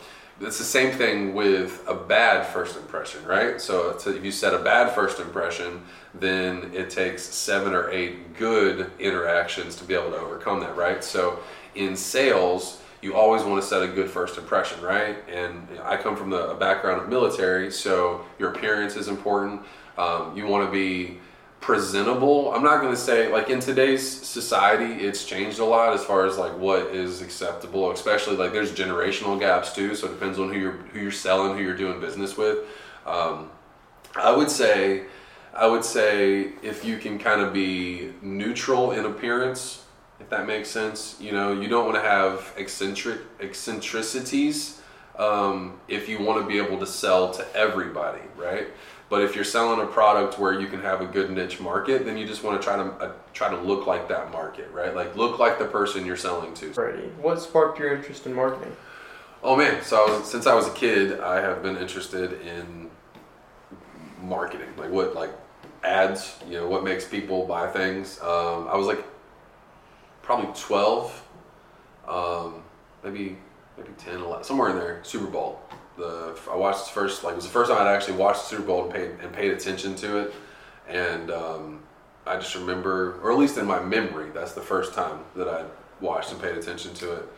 it's 0.41 0.59
the 0.59 0.65
same 0.65 0.97
thing 0.97 1.35
with 1.35 1.83
a 1.89 1.95
bad 1.95 2.47
first 2.47 2.77
impression, 2.77 3.25
right? 3.25 3.61
So, 3.61 3.99
if 4.07 4.25
you 4.25 4.31
set 4.31 4.55
a 4.55 4.61
bad 4.61 4.95
first 4.95 5.19
impression, 5.19 5.83
then 6.15 6.71
it 6.73 6.91
takes 6.91 7.25
seven 7.25 7.75
or 7.75 7.91
eight 7.91 8.37
good 8.37 8.93
interactions 9.01 9.75
to 9.77 9.85
be 9.85 9.95
able 9.95 10.13
to 10.13 10.19
overcome 10.19 10.61
that, 10.61 10.77
right? 10.77 11.03
So 11.03 11.41
in 11.75 11.97
sales, 11.97 12.81
you 13.03 13.17
always 13.17 13.43
want 13.43 13.61
to 13.61 13.67
set 13.67 13.83
a 13.83 13.89
good 13.89 14.09
first 14.09 14.39
impression, 14.39 14.81
right? 14.81 15.17
And 15.29 15.67
I 15.83 15.97
come 15.97 16.17
from 16.17 16.31
the 16.31 16.51
a 16.51 16.55
background 16.55 17.03
of 17.03 17.09
military, 17.09 17.73
so 17.73 18.25
your 18.39 18.53
appearance 18.53 18.95
is 18.95 19.09
important. 19.09 19.63
Um, 19.99 20.37
you 20.37 20.47
want 20.47 20.65
to 20.67 20.73
be 20.73 21.19
presentable. 21.61 22.53
I'm 22.55 22.63
not 22.63 22.81
going 22.81 22.93
to 22.93 23.01
say 23.01 23.31
like 23.31 23.51
in 23.51 23.61
today's 23.61 24.07
society, 24.09 25.05
it's 25.05 25.25
changed 25.25 25.59
a 25.59 25.65
lot 25.65 25.93
as 25.93 26.05
far 26.05 26.27
as 26.27 26.39
like 26.39 26.57
what 26.57 26.95
is 26.95 27.21
acceptable. 27.21 27.91
Especially 27.91 28.37
like 28.37 28.53
there's 28.53 28.73
generational 28.73 29.39
gaps 29.39 29.75
too, 29.75 29.95
so 29.95 30.07
it 30.07 30.11
depends 30.11 30.39
on 30.39 30.53
who 30.53 30.59
you're 30.59 30.73
who 30.73 31.01
you're 31.01 31.11
selling, 31.11 31.57
who 31.57 31.63
you're 31.63 31.77
doing 31.77 32.01
business 32.01 32.37
with. 32.37 32.59
Um, 33.07 33.51
I 34.17 34.35
would 34.35 34.51
say, 34.51 35.05
I 35.55 35.67
would 35.67 35.85
say 35.85 36.53
if 36.63 36.85
you 36.85 36.99
can 36.99 37.19
kind 37.19 37.41
of 37.41 37.53
be 37.53 38.13
neutral 38.23 38.93
in 38.93 39.05
appearance, 39.05 39.85
if 40.19 40.29
that 40.31 40.47
makes 40.47 40.69
sense. 40.69 41.17
You 41.21 41.33
know, 41.33 41.53
you 41.53 41.69
don't 41.69 41.85
want 41.85 41.97
to 41.97 42.09
have 42.09 42.53
eccentric 42.57 43.21
eccentricities 43.41 44.81
um, 45.19 45.79
if 45.89 46.09
you 46.09 46.23
want 46.23 46.41
to 46.43 46.49
be 46.49 46.59
able 46.59 46.79
to 46.79 46.87
sell 46.87 47.31
to 47.33 47.47
everybody, 47.55 48.23
right? 48.37 48.69
But 49.11 49.23
if 49.23 49.35
you're 49.35 49.45
selling 49.45 49.81
a 49.81 49.87
product 49.87 50.39
where 50.39 50.59
you 50.59 50.69
can 50.69 50.81
have 50.83 51.01
a 51.01 51.05
good 51.05 51.33
niche 51.33 51.59
market, 51.61 52.05
then 52.05 52.17
you 52.17 52.29
just 52.29 52.45
want 52.45 52.61
to 52.61 52.65
try 52.65 52.77
to 52.77 52.85
uh, 52.85 53.13
try 53.35 53.51
to 53.51 53.61
look 53.61 53.87
like 53.87 54.09
that 54.09 54.31
market, 54.31 54.71
right? 54.73 54.95
Like 54.95 55.17
look 55.17 55.41
like 55.41 55.59
the 55.59 55.65
person 55.65 56.07
you're 56.07 56.17
selling 56.17 56.55
to. 56.55 56.73
Already. 56.75 57.09
What 57.21 57.43
sparked 57.43 57.81
your 57.81 57.95
interest 57.95 58.25
in 58.27 58.35
marketing? 58.35 58.75
Oh 59.43 59.57
man, 59.57 59.83
so 59.83 60.07
I 60.07 60.11
was, 60.11 60.31
since 60.31 60.47
I 60.47 60.55
was 60.55 60.69
a 60.69 60.73
kid, 60.73 61.19
I 61.19 61.41
have 61.41 61.61
been 61.61 61.77
interested 61.77 62.41
in 62.43 62.89
marketing, 64.23 64.69
like 64.77 64.91
what 64.91 65.17
like 65.17 65.31
ads, 65.83 66.39
you 66.47 66.59
know, 66.59 66.69
what 66.69 66.85
makes 66.85 67.05
people 67.05 67.47
buy 67.47 67.69
things. 67.69 68.21
Um, 68.21 68.69
I 68.69 68.77
was 68.77 68.87
like 68.87 69.03
probably 70.23 70.51
12, 70.55 71.23
um, 72.07 72.63
maybe 73.03 73.39
maybe 73.77 73.91
10, 73.99 74.21
11, 74.21 74.45
somewhere 74.45 74.71
in 74.71 74.77
there. 74.77 75.01
Super 75.03 75.27
Bowl. 75.27 75.61
The 76.01 76.39
I 76.51 76.57
watched 76.57 76.87
the 76.87 76.93
first 76.93 77.25
like 77.25 77.33
it 77.33 77.37
was 77.37 77.45
the 77.45 77.51
first 77.51 77.71
time 77.71 77.81
I'd 77.81 77.93
actually 77.93 78.17
watched 78.17 78.43
the 78.43 78.57
Super 78.57 78.63
Bowl 78.63 78.85
and 78.85 78.93
paid 78.93 79.11
and 79.23 79.33
paid 79.33 79.53
attention 79.53 79.95
to 79.97 80.19
it, 80.19 80.35
and 80.89 81.31
um, 81.31 81.81
I 82.27 82.37
just 82.37 82.55
remember, 82.55 83.21
or 83.23 83.31
at 83.31 83.39
least 83.39 83.59
in 83.59 83.67
my 83.67 83.81
memory, 83.81 84.31
that's 84.31 84.53
the 84.53 84.61
first 84.61 84.95
time 84.95 85.21
that 85.37 85.49
I 85.49 85.65
watched 86.01 86.33
and 86.33 86.41
paid 86.41 86.57
attention 86.57 86.95
to 86.95 87.13
it, 87.13 87.29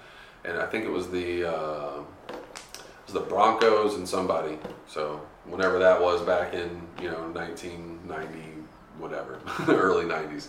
and 0.44 0.58
I 0.58 0.66
think 0.66 0.84
it 0.84 0.90
was 0.90 1.10
the 1.10 1.44
uh, 1.44 2.00
it 2.28 3.06
was 3.06 3.14
the 3.14 3.20
Broncos 3.20 3.96
and 3.96 4.08
somebody. 4.08 4.58
So 4.86 5.20
whenever 5.44 5.78
that 5.80 6.00
was 6.00 6.22
back 6.22 6.54
in 6.54 6.86
you 7.00 7.10
know 7.10 7.30
1990 7.32 8.62
whatever 8.98 9.40
early 9.68 10.04
90s. 10.04 10.48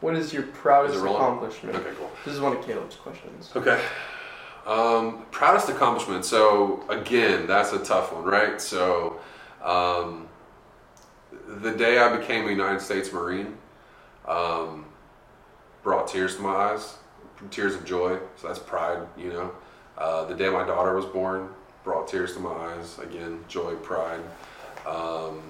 What 0.00 0.14
is 0.14 0.32
your 0.32 0.44
proudest 0.44 0.96
Is 0.96 1.02
accomplishment? 1.02 1.76
Okay, 1.76 1.90
cool. 1.98 2.10
This 2.24 2.34
is 2.34 2.40
one 2.40 2.56
of 2.56 2.64
Caleb's 2.64 2.96
questions. 2.96 3.50
Okay. 3.54 3.82
Um, 4.68 5.24
proudest 5.30 5.70
accomplishment. 5.70 6.26
So 6.26 6.84
again, 6.90 7.46
that's 7.46 7.72
a 7.72 7.78
tough 7.78 8.12
one, 8.12 8.24
right? 8.24 8.60
So 8.60 9.18
um, 9.64 10.28
the 11.62 11.70
day 11.70 11.98
I 11.98 12.14
became 12.14 12.46
a 12.46 12.50
United 12.50 12.82
States 12.82 13.10
Marine 13.10 13.56
um, 14.26 14.84
brought 15.82 16.06
tears 16.06 16.36
to 16.36 16.42
my 16.42 16.50
eyes, 16.50 16.98
tears 17.50 17.74
of 17.74 17.86
joy. 17.86 18.18
So 18.36 18.48
that's 18.48 18.58
pride, 18.58 19.06
you 19.16 19.32
know. 19.32 19.52
Uh, 19.96 20.26
the 20.26 20.34
day 20.34 20.50
my 20.50 20.66
daughter 20.66 20.94
was 20.94 21.06
born 21.06 21.48
brought 21.82 22.06
tears 22.06 22.34
to 22.34 22.40
my 22.40 22.50
eyes. 22.50 22.98
Again, 22.98 23.42
joy, 23.48 23.74
pride. 23.76 24.20
Um, 24.86 25.40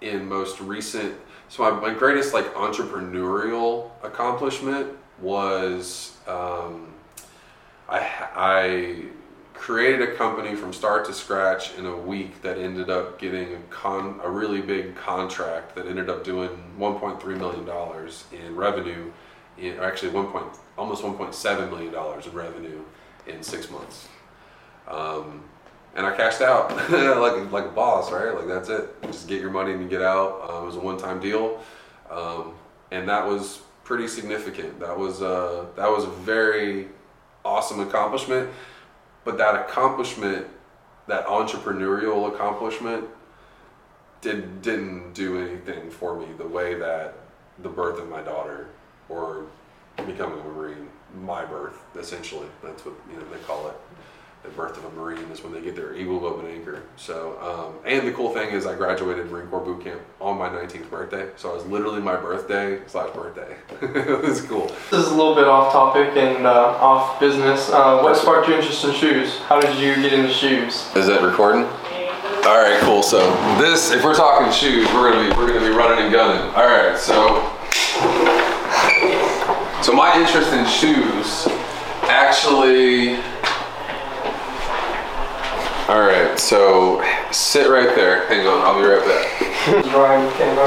in 0.00 0.28
most 0.28 0.60
recent 0.60 1.14
so 1.48 1.68
my, 1.68 1.88
my 1.88 1.94
greatest 1.94 2.32
like 2.32 2.54
entrepreneurial 2.54 3.90
accomplishment 4.02 4.88
was 5.20 6.16
um, 6.26 6.92
I, 7.88 7.98
I 8.34 9.02
created 9.54 10.08
a 10.08 10.14
company 10.14 10.54
from 10.54 10.72
start 10.72 11.04
to 11.06 11.12
scratch 11.12 11.76
in 11.76 11.86
a 11.86 11.96
week 11.96 12.42
that 12.42 12.58
ended 12.58 12.90
up 12.90 13.18
getting 13.18 13.54
a 13.54 13.58
con 13.70 14.20
a 14.22 14.30
really 14.30 14.60
big 14.60 14.94
contract 14.94 15.74
that 15.74 15.86
ended 15.86 16.08
up 16.08 16.24
doing 16.24 16.50
1.3 16.78 17.24
million 17.38 17.64
dollars 17.64 18.24
in 18.32 18.54
revenue 18.54 19.10
in 19.58 19.78
actually 19.80 20.12
1. 20.12 20.26
Point, 20.28 20.46
almost 20.76 21.02
1.7 21.02 21.70
million 21.70 21.92
dollars 21.92 22.26
in 22.26 22.32
revenue 22.32 22.80
in 23.26 23.42
six 23.42 23.70
months 23.70 24.08
um, 24.88 25.42
and 25.94 26.06
I 26.06 26.16
cashed 26.16 26.40
out 26.40 26.70
like 26.90 27.50
like 27.52 27.64
a 27.66 27.72
boss, 27.74 28.10
right? 28.12 28.34
Like 28.34 28.46
that's 28.46 28.68
it. 28.68 29.02
Just 29.02 29.28
get 29.28 29.40
your 29.40 29.50
money 29.50 29.72
and 29.72 29.88
get 29.90 30.02
out. 30.02 30.48
Um, 30.48 30.62
it 30.62 30.66
was 30.66 30.76
a 30.76 30.80
one-time 30.80 31.20
deal, 31.20 31.60
um, 32.10 32.52
and 32.90 33.08
that 33.08 33.26
was 33.26 33.60
pretty 33.88 34.06
significant. 34.06 34.78
That 34.80 34.96
was 34.98 35.22
uh, 35.22 35.64
that 35.76 35.88
was 35.88 36.04
a 36.04 36.10
very 36.10 36.88
awesome 37.42 37.80
accomplishment. 37.80 38.50
But 39.24 39.38
that 39.38 39.54
accomplishment, 39.54 40.46
that 41.06 41.26
entrepreneurial 41.26 42.32
accomplishment, 42.32 43.06
did 44.20 44.60
didn't 44.60 45.14
do 45.14 45.40
anything 45.40 45.90
for 45.90 46.20
me 46.20 46.26
the 46.36 46.46
way 46.46 46.74
that 46.74 47.14
the 47.62 47.70
birth 47.70 47.98
of 47.98 48.10
my 48.10 48.20
daughter 48.20 48.68
or 49.08 49.46
becoming 49.96 50.38
a 50.38 50.44
marine, 50.44 50.88
my 51.22 51.46
birth, 51.46 51.78
essentially. 51.96 52.46
That's 52.62 52.84
what 52.84 52.94
you 53.10 53.16
know 53.16 53.26
they 53.30 53.42
call 53.44 53.68
it 53.68 53.76
the 54.42 54.48
birth 54.50 54.76
of 54.76 54.84
a 54.84 54.90
Marine 54.90 55.24
is 55.32 55.42
when 55.42 55.52
they 55.52 55.60
get 55.60 55.74
their 55.74 55.94
Eagle 55.94 56.20
Globe 56.20 56.40
and 56.40 56.48
Anchor. 56.48 56.82
So, 56.96 57.38
um, 57.40 57.74
and 57.84 58.06
the 58.06 58.12
cool 58.12 58.32
thing 58.32 58.50
is 58.50 58.66
I 58.66 58.76
graduated 58.76 59.30
Marine 59.30 59.48
Corps 59.48 59.60
boot 59.60 59.82
camp 59.82 60.00
on 60.20 60.38
my 60.38 60.48
19th 60.48 60.88
birthday. 60.90 61.30
So 61.36 61.50
it 61.50 61.54
was 61.56 61.66
literally 61.66 62.00
my 62.00 62.16
birthday 62.16 62.80
slash 62.86 63.12
birthday. 63.14 63.56
it 63.82 64.22
was 64.22 64.40
cool. 64.42 64.66
This 64.90 65.06
is 65.06 65.08
a 65.08 65.14
little 65.14 65.34
bit 65.34 65.44
off 65.44 65.72
topic 65.72 66.16
and 66.16 66.46
uh, 66.46 66.78
off 66.80 67.18
business. 67.18 67.68
Uh, 67.68 68.00
what 68.00 68.16
sparked 68.16 68.48
your 68.48 68.58
interest 68.58 68.84
in 68.84 68.94
shoes? 68.94 69.38
How 69.40 69.60
did 69.60 69.76
you 69.78 70.00
get 70.00 70.12
into 70.12 70.32
shoes? 70.32 70.86
Is 70.94 71.06
that 71.06 71.22
recording? 71.22 71.64
All 72.46 72.56
right, 72.56 72.78
cool. 72.80 73.02
So 73.02 73.18
this, 73.60 73.90
if 73.90 74.04
we're 74.04 74.14
talking 74.14 74.50
shoes, 74.52 74.86
we're 74.94 75.10
gonna 75.10 75.28
be 75.28 75.36
we're 75.36 75.48
gonna 75.48 75.68
be 75.68 75.76
running 75.76 76.04
and 76.04 76.12
gunning. 76.12 76.40
All 76.54 76.66
right, 76.66 76.96
so 76.96 77.42
so 79.82 79.92
my 79.92 80.18
interest 80.18 80.52
in 80.52 80.64
shoes 80.66 81.48
actually. 82.04 83.37
All 85.88 86.02
right, 86.02 86.38
so 86.38 87.02
sit 87.32 87.70
right 87.70 87.94
there. 87.96 88.28
Hang 88.28 88.46
on, 88.46 88.60
I'll 88.60 88.78
be 88.78 88.86
right 88.86 89.02
back. 89.02 89.74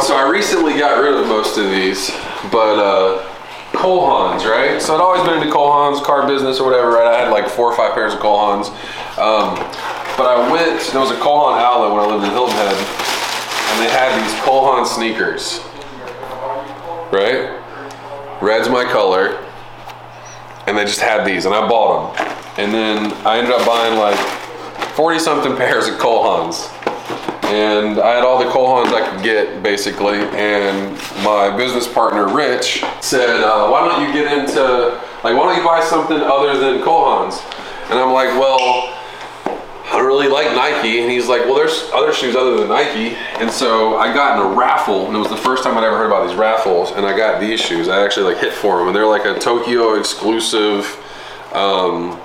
So 0.01 0.16
I 0.16 0.28
recently 0.28 0.74
got 0.80 1.00
rid 1.00 1.13
of 1.13 1.28
most 1.28 1.60
of 1.60 1.70
these, 1.70 2.10
but 2.51 2.80
uh, 2.80 3.30
Cole 3.72 4.01
Haans, 4.08 4.50
right? 4.50 4.82
So 4.82 4.96
I'd 4.96 5.00
always 5.00 5.22
been 5.22 5.40
into 5.40 5.54
Cole 5.54 5.70
Haans, 5.70 6.01
car 6.04 6.25
business 6.25 6.60
or 6.60 6.66
whatever, 6.68 6.90
right? 6.90 7.06
I 7.06 7.20
had 7.20 7.32
like 7.32 7.48
four 7.48 7.72
or 7.72 7.78
five 7.78 7.94
pairs 7.94 8.16
of 8.16 8.20
Cole 8.20 8.40
Haans. 8.40 8.70
Um, 9.22 9.54
but 10.18 10.25
I 10.25 10.51
went, 10.51 10.82
there 10.92 11.01
was 11.01 11.12
a 11.12 11.20
Cole 11.20 11.54
outlet 11.54 11.92
when 11.92 12.00
I 12.00 12.08
lived 12.08 12.25
in 12.25 12.32
Hilton 12.32 12.56
Head, 12.56 12.74
and 12.74 13.78
they 13.78 13.92
had 13.94 14.18
these 14.25 14.42
Cole 14.42 14.84
sneakers, 14.86 15.60
right? 17.13 17.62
Red's 18.42 18.70
my 18.70 18.86
color, 18.86 19.38
and 20.66 20.75
they 20.75 20.86
just 20.86 21.00
had 21.00 21.25
these, 21.25 21.46
and 21.46 21.54
I 21.54 21.68
bought 21.68 22.18
them. 22.18 22.38
And 22.58 22.74
then 22.74 23.13
I 23.25 23.38
ended 23.38 23.54
up 23.54 23.68
buying 23.68 24.00
like 24.00 24.41
40 24.96 25.20
something 25.20 25.56
pairs 25.56 25.88
of 25.88 25.98
Cole 25.98 26.24
Haans 26.24 26.82
and 27.52 28.00
I 28.00 28.16
had 28.16 28.24
all 28.24 28.40
the 28.40 28.50
Cole 28.50 28.68
Haans 28.68 28.94
I 28.94 29.10
could 29.10 29.24
get 29.24 29.62
basically. 29.62 30.20
And 30.20 30.94
my 31.24 31.56
business 31.56 31.88
partner 31.88 32.34
Rich 32.34 32.84
said, 33.02 33.44
uh, 33.44 33.68
"Why 33.68 33.88
don't 33.88 34.08
you 34.08 34.14
get 34.14 34.32
into 34.32 34.62
like 35.24 35.36
why 35.36 35.46
don't 35.46 35.58
you 35.58 35.64
buy 35.64 35.84
something 35.84 36.18
other 36.18 36.58
than 36.58 36.82
Cole 36.82 37.06
Haans?" 37.06 37.42
And 37.90 38.00
I'm 38.00 38.14
like, 38.14 38.30
"Well." 38.40 38.98
I 39.84 39.98
don't 39.98 40.08
really 40.08 40.30
like 40.30 40.56
Nike, 40.56 41.02
and 41.02 41.12
he's 41.12 41.28
like, 41.28 41.42
"Well, 41.42 41.56
there's 41.56 41.90
other 41.94 42.14
shoes 42.14 42.34
other 42.34 42.56
than 42.56 42.70
Nike." 42.70 43.18
And 43.40 43.52
so 43.52 43.98
I 43.98 44.14
got 44.14 44.40
in 44.40 44.46
a 44.50 44.56
raffle, 44.56 45.08
and 45.08 45.14
it 45.18 45.20
was 45.20 45.28
the 45.28 45.36
first 45.36 45.66
time 45.66 45.78
I'd 45.78 45.84
ever 45.84 45.98
heard 45.98 46.06
about 46.06 46.30
these 46.30 46.38
raffles. 46.38 46.92
And 46.92 47.06
I 47.06 47.16
got 47.18 47.42
these 47.42 47.60
shoes. 47.60 47.90
I 47.90 48.02
actually 48.02 48.34
like 48.34 48.42
hit 48.42 48.54
for 48.54 48.78
them, 48.78 48.88
and 48.88 48.96
they're 48.96 49.06
like 49.06 49.26
a 49.26 49.38
Tokyo 49.38 49.96
exclusive. 49.96 50.86
Um, 51.52 52.18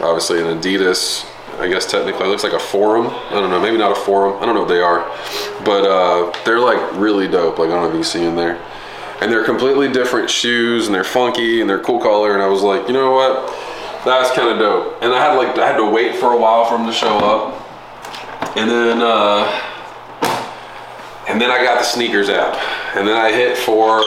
obviously, 0.00 0.38
an 0.42 0.60
Adidas 0.60 1.24
I 1.58 1.68
guess 1.68 1.90
technically 1.90 2.26
it 2.26 2.28
looks 2.28 2.44
like 2.44 2.52
a 2.52 2.58
forum. 2.58 3.06
I 3.06 3.30
don't 3.30 3.48
know, 3.48 3.60
maybe 3.60 3.78
not 3.78 3.92
a 3.92 3.94
forum. 3.94 4.42
I 4.42 4.46
don't 4.46 4.54
know 4.54 4.60
what 4.60 4.68
they 4.68 4.80
are, 4.80 5.00
but 5.64 5.84
uh, 5.84 6.32
they're 6.44 6.60
like 6.60 6.92
really 6.98 7.28
dope. 7.28 7.58
Like 7.58 7.70
I 7.70 7.72
don't 7.72 7.84
know 7.84 7.90
if 7.90 7.94
you 7.94 8.04
see 8.04 8.24
in 8.24 8.36
there, 8.36 8.60
and 9.20 9.32
they're 9.32 9.44
completely 9.44 9.90
different 9.90 10.28
shoes, 10.28 10.86
and 10.86 10.94
they're 10.94 11.02
funky, 11.02 11.62
and 11.62 11.70
they're 11.70 11.82
cool 11.82 11.98
color. 11.98 12.34
And 12.34 12.42
I 12.42 12.46
was 12.46 12.62
like, 12.62 12.86
you 12.88 12.92
know 12.92 13.12
what, 13.12 13.46
that's 14.04 14.34
kind 14.36 14.50
of 14.50 14.58
dope. 14.58 15.02
And 15.02 15.14
I 15.14 15.18
had 15.18 15.36
like 15.36 15.56
I 15.58 15.66
had 15.66 15.78
to 15.78 15.90
wait 15.90 16.16
for 16.16 16.32
a 16.32 16.36
while 16.36 16.66
for 16.66 16.76
them 16.76 16.86
to 16.86 16.92
show 16.92 17.16
up, 17.18 18.56
and 18.56 18.70
then 18.70 19.00
uh, 19.00 19.48
and 21.26 21.40
then 21.40 21.50
I 21.50 21.64
got 21.64 21.78
the 21.78 21.86
SNKRS 21.86 22.28
app, 22.28 22.96
and 22.96 23.08
then 23.08 23.16
I 23.16 23.32
hit 23.32 23.56
for 23.56 24.04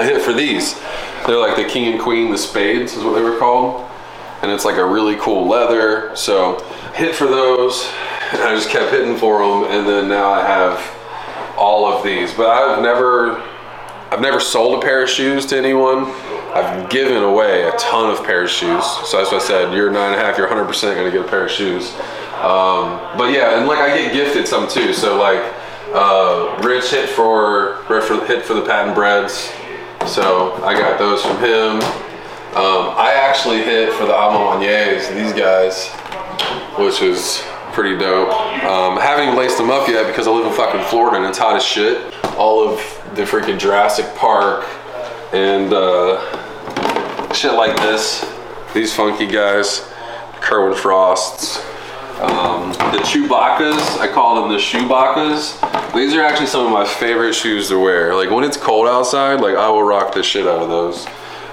I 0.00 0.04
hit 0.04 0.22
for 0.22 0.32
these. 0.32 0.80
They're 1.26 1.36
like 1.36 1.56
the 1.56 1.66
king 1.66 1.92
and 1.92 2.00
queen, 2.00 2.30
the 2.30 2.38
spades 2.38 2.94
is 2.94 3.04
what 3.04 3.14
they 3.14 3.22
were 3.22 3.38
called 3.38 3.89
and 4.42 4.50
it's 4.50 4.64
like 4.64 4.76
a 4.76 4.84
really 4.84 5.16
cool 5.16 5.46
leather. 5.46 6.14
So 6.16 6.60
hit 6.94 7.14
for 7.14 7.26
those, 7.26 7.84
and 8.32 8.42
I 8.42 8.54
just 8.54 8.70
kept 8.70 8.92
hitting 8.92 9.16
for 9.16 9.38
them, 9.40 9.70
and 9.70 9.88
then 9.88 10.08
now 10.08 10.30
I 10.30 10.42
have 10.42 11.56
all 11.58 11.92
of 11.92 12.02
these. 12.04 12.32
But 12.34 12.48
I've 12.48 12.82
never, 12.82 13.40
I've 14.10 14.20
never 14.20 14.40
sold 14.40 14.82
a 14.82 14.86
pair 14.86 15.02
of 15.02 15.10
shoes 15.10 15.46
to 15.46 15.58
anyone. 15.58 16.04
I've 16.52 16.90
given 16.90 17.22
away 17.22 17.62
a 17.62 17.72
ton 17.72 18.10
of 18.10 18.24
pair 18.24 18.44
of 18.44 18.50
shoes. 18.50 18.84
So 19.06 19.18
that's 19.18 19.30
what 19.30 19.42
I 19.42 19.44
said. 19.44 19.74
You're 19.74 19.90
nine 19.90 20.12
and 20.12 20.20
a 20.20 20.24
half. 20.24 20.36
You're 20.36 20.48
100 20.48 20.66
percent 20.66 20.96
gonna 20.96 21.10
get 21.10 21.24
a 21.24 21.28
pair 21.28 21.44
of 21.44 21.50
shoes. 21.50 21.94
Um, 22.40 22.98
but 23.18 23.32
yeah, 23.32 23.58
and 23.58 23.68
like 23.68 23.78
I 23.78 23.96
get 23.96 24.12
gifted 24.12 24.48
some 24.48 24.66
too. 24.66 24.92
So 24.92 25.18
like 25.18 25.40
uh, 25.92 26.60
Rich 26.64 26.90
hit 26.90 27.10
for 27.10 27.84
Rich 27.88 28.08
hit 28.26 28.44
for 28.44 28.54
the 28.54 28.62
patent 28.62 28.96
Breds. 28.96 29.52
So 30.06 30.54
I 30.64 30.74
got 30.74 30.98
those 30.98 31.22
from 31.22 31.38
him. 31.38 32.09
Um, 32.50 32.94
I 32.98 33.12
actually 33.14 33.62
hit 33.62 33.92
for 33.92 34.06
the 34.06 34.12
Almamaniers, 34.12 35.08
these 35.14 35.32
guys, 35.32 35.88
which 36.76 37.00
is 37.00 37.44
pretty 37.72 37.96
dope. 37.96 38.28
Um, 38.64 38.98
I 38.98 39.02
haven't 39.02 39.26
even 39.26 39.38
laced 39.38 39.56
them 39.56 39.70
up 39.70 39.86
yet 39.86 40.08
because 40.08 40.26
I 40.26 40.32
live 40.32 40.46
in 40.46 40.52
fucking 40.52 40.82
Florida 40.86 41.18
and 41.18 41.26
it's 41.26 41.38
hot 41.38 41.54
as 41.54 41.64
shit. 41.64 42.12
All 42.36 42.68
of 42.68 42.78
the 43.14 43.22
freaking 43.22 43.56
Jurassic 43.56 44.04
Park 44.16 44.64
and 45.32 45.72
uh, 45.72 47.32
shit 47.32 47.52
like 47.52 47.76
this. 47.76 48.28
These 48.74 48.92
funky 48.96 49.28
guys, 49.28 49.88
Kerwin 50.40 50.76
Frosts. 50.76 51.58
Um, 52.20 52.72
the 52.92 52.98
Chewbacca's, 52.98 53.98
I 54.00 54.08
call 54.12 54.42
them 54.42 54.50
the 54.50 54.58
Shoebacca's. 54.58 55.54
These 55.94 56.14
are 56.14 56.22
actually 56.22 56.48
some 56.48 56.66
of 56.66 56.72
my 56.72 56.84
favorite 56.84 57.32
shoes 57.32 57.68
to 57.68 57.78
wear. 57.78 58.14
Like 58.16 58.30
when 58.30 58.42
it's 58.42 58.56
cold 58.56 58.88
outside, 58.88 59.40
like 59.40 59.54
I 59.54 59.68
will 59.70 59.84
rock 59.84 60.12
the 60.14 60.24
shit 60.24 60.48
out 60.48 60.60
of 60.60 60.68
those. 60.68 61.06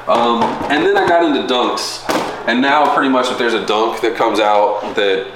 Um, 0.07 0.41
and 0.71 0.85
then 0.85 0.97
I 0.97 1.07
got 1.07 1.25
into 1.25 1.53
dunks. 1.53 2.07
And 2.47 2.61
now, 2.61 2.93
pretty 2.95 3.09
much, 3.09 3.29
if 3.29 3.37
there's 3.37 3.53
a 3.53 3.65
dunk 3.65 4.01
that 4.01 4.15
comes 4.15 4.39
out 4.39 4.95
that 4.95 5.31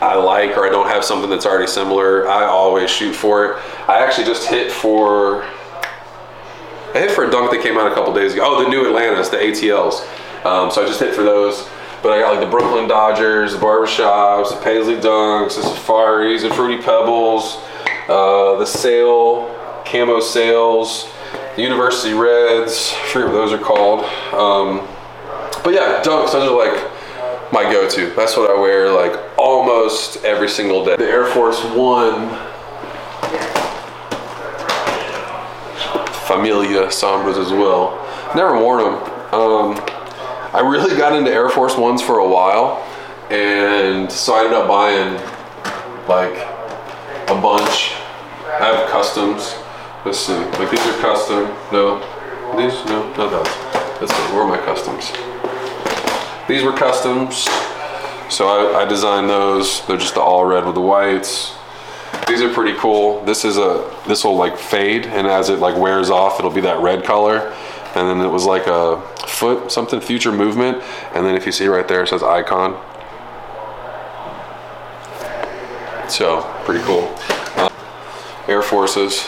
I 0.00 0.16
like 0.16 0.56
or 0.56 0.66
I 0.66 0.70
don't 0.70 0.88
have 0.88 1.04
something 1.04 1.30
that's 1.30 1.46
already 1.46 1.68
similar, 1.68 2.28
I 2.28 2.46
always 2.46 2.90
shoot 2.90 3.14
for 3.14 3.44
it. 3.44 3.62
I 3.88 4.04
actually 4.04 4.26
just 4.26 4.48
hit 4.48 4.72
for 4.72 5.44
I 6.94 6.98
hit 6.98 7.10
for 7.12 7.24
a 7.24 7.30
dunk 7.30 7.50
that 7.52 7.62
came 7.62 7.78
out 7.78 7.90
a 7.90 7.94
couple 7.94 8.12
days 8.12 8.34
ago. 8.34 8.42
Oh, 8.44 8.62
the 8.62 8.68
new 8.68 8.86
Atlantis, 8.86 9.30
the 9.30 9.38
ATLs. 9.38 10.02
Um, 10.44 10.70
so 10.70 10.82
I 10.82 10.86
just 10.86 11.00
hit 11.00 11.14
for 11.14 11.22
those. 11.22 11.66
But 12.02 12.12
I 12.12 12.20
got 12.20 12.34
like 12.34 12.44
the 12.44 12.50
Brooklyn 12.50 12.86
Dodgers, 12.86 13.52
the 13.52 13.58
Barbershops, 13.58 14.50
the 14.50 14.60
Paisley 14.62 14.96
Dunks, 14.96 15.54
the 15.54 15.62
Safaris, 15.62 16.42
the 16.42 16.52
Fruity 16.52 16.82
Pebbles, 16.82 17.56
uh, 18.08 18.58
the 18.58 18.66
Sale, 18.66 19.46
Camo 19.86 20.20
Sails, 20.20 21.08
the 21.56 21.62
University 21.62 22.14
Reds. 22.14 22.92
I 22.94 23.06
forget 23.08 23.28
what 23.28 23.34
those 23.34 23.52
are 23.52 23.58
called. 23.58 24.04
Um, 24.32 24.88
but 25.62 25.74
yeah, 25.74 26.02
dunks, 26.02 26.32
those 26.32 26.50
are 26.50 26.56
like 26.56 27.52
my 27.52 27.64
go-to. 27.64 28.10
That's 28.16 28.36
what 28.36 28.50
I 28.50 28.58
wear 28.58 28.90
like 28.90 29.18
almost 29.38 30.24
every 30.24 30.48
single 30.48 30.84
day. 30.84 30.96
The 30.96 31.04
Air 31.04 31.26
Force 31.26 31.62
One 31.64 32.28
Familia 36.26 36.86
Sombras 36.86 37.38
as 37.38 37.52
well. 37.52 37.98
Never 38.34 38.58
worn 38.58 38.84
them. 38.84 38.94
Um, 39.34 39.74
I 40.54 40.60
really 40.60 40.96
got 40.98 41.14
into 41.14 41.30
Air 41.30 41.50
Force 41.50 41.76
Ones 41.76 42.00
for 42.00 42.18
a 42.18 42.28
while, 42.28 42.86
and 43.30 44.10
so 44.10 44.34
I 44.34 44.44
ended 44.44 44.54
up 44.54 44.68
buying 44.68 45.14
like 46.08 46.34
a 47.28 47.40
bunch. 47.40 47.92
I 48.46 48.64
have 48.64 48.90
customs. 48.90 49.54
Let's 50.04 50.18
see. 50.18 50.34
Like 50.34 50.70
these 50.70 50.84
are 50.86 51.00
custom. 51.00 51.44
No, 51.72 51.98
these 52.56 52.74
no, 52.86 53.12
no 53.14 53.30
those. 53.30 53.46
Let's 54.00 54.12
see. 54.12 54.22
Where 54.32 54.42
are 54.42 54.48
my 54.48 54.58
customs? 54.58 55.12
These 56.48 56.64
were 56.64 56.72
customs. 56.72 57.48
So 58.28 58.48
I, 58.48 58.82
I 58.82 58.84
designed 58.84 59.30
those. 59.30 59.86
They're 59.86 59.96
just 59.96 60.14
the 60.14 60.20
all 60.20 60.44
red 60.44 60.64
with 60.64 60.74
the 60.74 60.80
whites. 60.80 61.54
These 62.26 62.42
are 62.42 62.52
pretty 62.52 62.76
cool. 62.78 63.22
This 63.24 63.44
is 63.44 63.58
a 63.58 63.94
this 64.08 64.24
will 64.24 64.36
like 64.36 64.58
fade, 64.58 65.06
and 65.06 65.26
as 65.26 65.50
it 65.50 65.60
like 65.60 65.76
wears 65.76 66.10
off, 66.10 66.38
it'll 66.38 66.50
be 66.50 66.62
that 66.62 66.80
red 66.80 67.04
color. 67.04 67.54
And 67.94 68.08
then 68.08 68.26
it 68.26 68.30
was 68.30 68.44
like 68.44 68.66
a 68.66 69.00
foot 69.28 69.70
something 69.70 70.00
future 70.00 70.32
movement, 70.32 70.82
and 71.14 71.24
then 71.24 71.36
if 71.36 71.46
you 71.46 71.52
see 71.52 71.66
right 71.68 71.86
there, 71.86 72.02
it 72.02 72.08
says 72.08 72.22
icon. 72.22 72.72
So 76.08 76.42
pretty 76.64 76.82
cool. 76.84 77.14
Uh, 77.56 77.70
Air 78.48 78.62
Forces, 78.62 79.26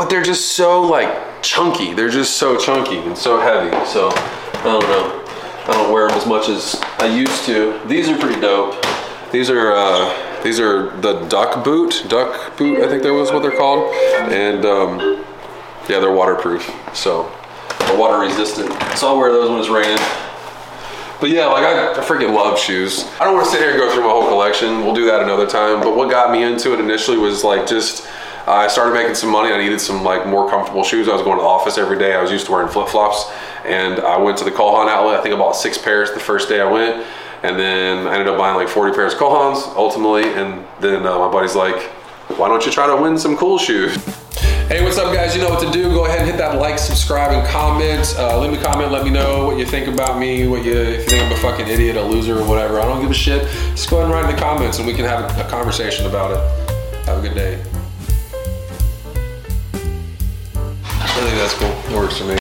but 0.00 0.08
they're 0.08 0.22
just 0.22 0.52
so 0.52 0.80
like 0.80 1.42
chunky. 1.42 1.92
They're 1.92 2.08
just 2.08 2.38
so 2.38 2.56
chunky 2.56 2.96
and 2.96 3.14
so 3.14 3.38
heavy. 3.38 3.68
So 3.84 4.08
I 4.08 4.62
don't 4.64 4.80
know. 4.80 5.24
I 5.66 5.72
don't 5.74 5.92
wear 5.92 6.08
them 6.08 6.16
as 6.16 6.26
much 6.26 6.48
as 6.48 6.80
I 6.98 7.04
used 7.04 7.44
to. 7.44 7.78
These 7.86 8.08
are 8.08 8.16
pretty 8.16 8.40
dope. 8.40 8.82
These 9.30 9.50
are 9.50 9.72
uh, 9.72 10.42
these 10.42 10.58
are 10.58 10.96
the 11.02 11.26
duck 11.28 11.62
boot, 11.62 12.06
duck 12.08 12.56
boot. 12.56 12.82
I 12.82 12.88
think 12.88 13.02
that 13.02 13.12
was 13.12 13.30
what 13.30 13.42
they're 13.42 13.54
called, 13.54 13.92
and 14.32 14.64
um, 14.64 15.22
yeah, 15.86 16.00
they're 16.00 16.14
waterproof, 16.14 16.74
so 16.94 17.30
water 17.92 18.20
resistant. 18.20 18.72
So 18.96 19.08
I'll 19.08 19.18
wear 19.18 19.30
those 19.30 19.50
when 19.50 19.58
it's 19.58 19.68
raining. 19.68 20.02
But 21.20 21.28
yeah, 21.28 21.44
like 21.44 21.64
I, 21.64 21.92
I 21.92 22.02
freaking 22.06 22.34
love 22.34 22.58
shoes. 22.58 23.04
I 23.20 23.24
don't 23.24 23.34
want 23.34 23.44
to 23.44 23.52
sit 23.52 23.60
here 23.60 23.72
and 23.72 23.78
go 23.78 23.92
through 23.92 24.04
my 24.04 24.08
whole 24.08 24.26
collection. 24.26 24.80
We'll 24.80 24.94
do 24.94 25.04
that 25.04 25.20
another 25.20 25.46
time. 25.46 25.80
But 25.80 25.94
what 25.94 26.10
got 26.10 26.32
me 26.32 26.42
into 26.42 26.72
it 26.72 26.80
initially 26.80 27.18
was 27.18 27.44
like 27.44 27.66
just 27.66 28.08
I 28.46 28.68
started 28.68 28.94
making 28.94 29.14
some 29.14 29.30
money. 29.30 29.52
I 29.52 29.58
needed 29.58 29.80
some 29.80 30.02
like 30.02 30.26
more 30.26 30.48
comfortable 30.48 30.82
shoes. 30.82 31.08
I 31.08 31.12
was 31.12 31.22
going 31.22 31.36
to 31.38 31.42
the 31.42 31.48
office 31.48 31.78
every 31.78 31.98
day. 31.98 32.14
I 32.14 32.22
was 32.22 32.30
used 32.30 32.46
to 32.46 32.52
wearing 32.52 32.68
flip 32.68 32.88
flops, 32.88 33.30
and 33.64 34.00
I 34.00 34.18
went 34.18 34.38
to 34.38 34.44
the 34.44 34.50
Cole 34.50 34.76
Haan 34.76 34.88
outlet. 34.88 35.20
I 35.20 35.22
think 35.22 35.34
I 35.34 35.38
bought 35.38 35.52
six 35.52 35.78
pairs 35.78 36.12
the 36.12 36.20
first 36.20 36.48
day 36.48 36.60
I 36.60 36.70
went, 36.70 37.06
and 37.42 37.58
then 37.58 38.06
I 38.06 38.14
ended 38.14 38.28
up 38.28 38.38
buying 38.38 38.56
like 38.56 38.68
40 38.68 38.94
pairs 38.94 39.12
of 39.12 39.18
Cole 39.18 39.32
Haans 39.32 39.76
ultimately. 39.76 40.24
And 40.24 40.64
then 40.80 41.06
uh, 41.06 41.18
my 41.18 41.30
buddy's 41.30 41.54
like, 41.54 41.80
"Why 42.38 42.48
don't 42.48 42.64
you 42.64 42.72
try 42.72 42.86
to 42.86 43.00
win 43.00 43.18
some 43.18 43.36
cool 43.36 43.58
shoes?" 43.58 43.96
Hey, 44.70 44.84
what's 44.84 44.98
up, 44.98 45.12
guys? 45.12 45.34
You 45.34 45.42
know 45.42 45.48
what 45.50 45.60
to 45.64 45.70
do. 45.72 45.90
Go 45.90 46.06
ahead 46.06 46.20
and 46.20 46.28
hit 46.28 46.38
that 46.38 46.60
like, 46.60 46.78
subscribe, 46.78 47.32
and 47.32 47.44
comment. 47.48 48.14
Uh, 48.16 48.38
leave 48.38 48.52
me 48.52 48.56
a 48.58 48.62
comment. 48.62 48.92
Let 48.92 49.02
me 49.02 49.10
know 49.10 49.44
what 49.44 49.58
you 49.58 49.66
think 49.66 49.88
about 49.88 50.16
me. 50.16 50.46
What 50.46 50.64
you 50.64 50.74
if 50.74 51.02
you 51.02 51.18
think 51.18 51.24
I'm 51.24 51.32
a 51.32 51.36
fucking 51.38 51.66
idiot, 51.66 51.96
a 51.96 52.02
loser, 52.02 52.38
or 52.38 52.46
whatever. 52.46 52.78
I 52.78 52.84
don't 52.84 53.00
give 53.02 53.10
a 53.10 53.14
shit. 53.14 53.42
Just 53.72 53.90
go 53.90 53.96
ahead 53.96 54.04
and 54.04 54.14
write 54.14 54.30
in 54.30 54.36
the 54.36 54.40
comments, 54.40 54.78
and 54.78 54.86
we 54.86 54.94
can 54.94 55.06
have 55.06 55.36
a, 55.36 55.44
a 55.44 55.50
conversation 55.50 56.06
about 56.06 56.30
it. 56.30 57.06
Have 57.06 57.18
a 57.18 57.20
good 57.20 57.34
day. 57.34 57.60
Think 61.24 61.36
that's 61.38 61.54
cool. 61.54 61.96
Works 61.96 62.18
for 62.18 62.24
me. 62.24 62.36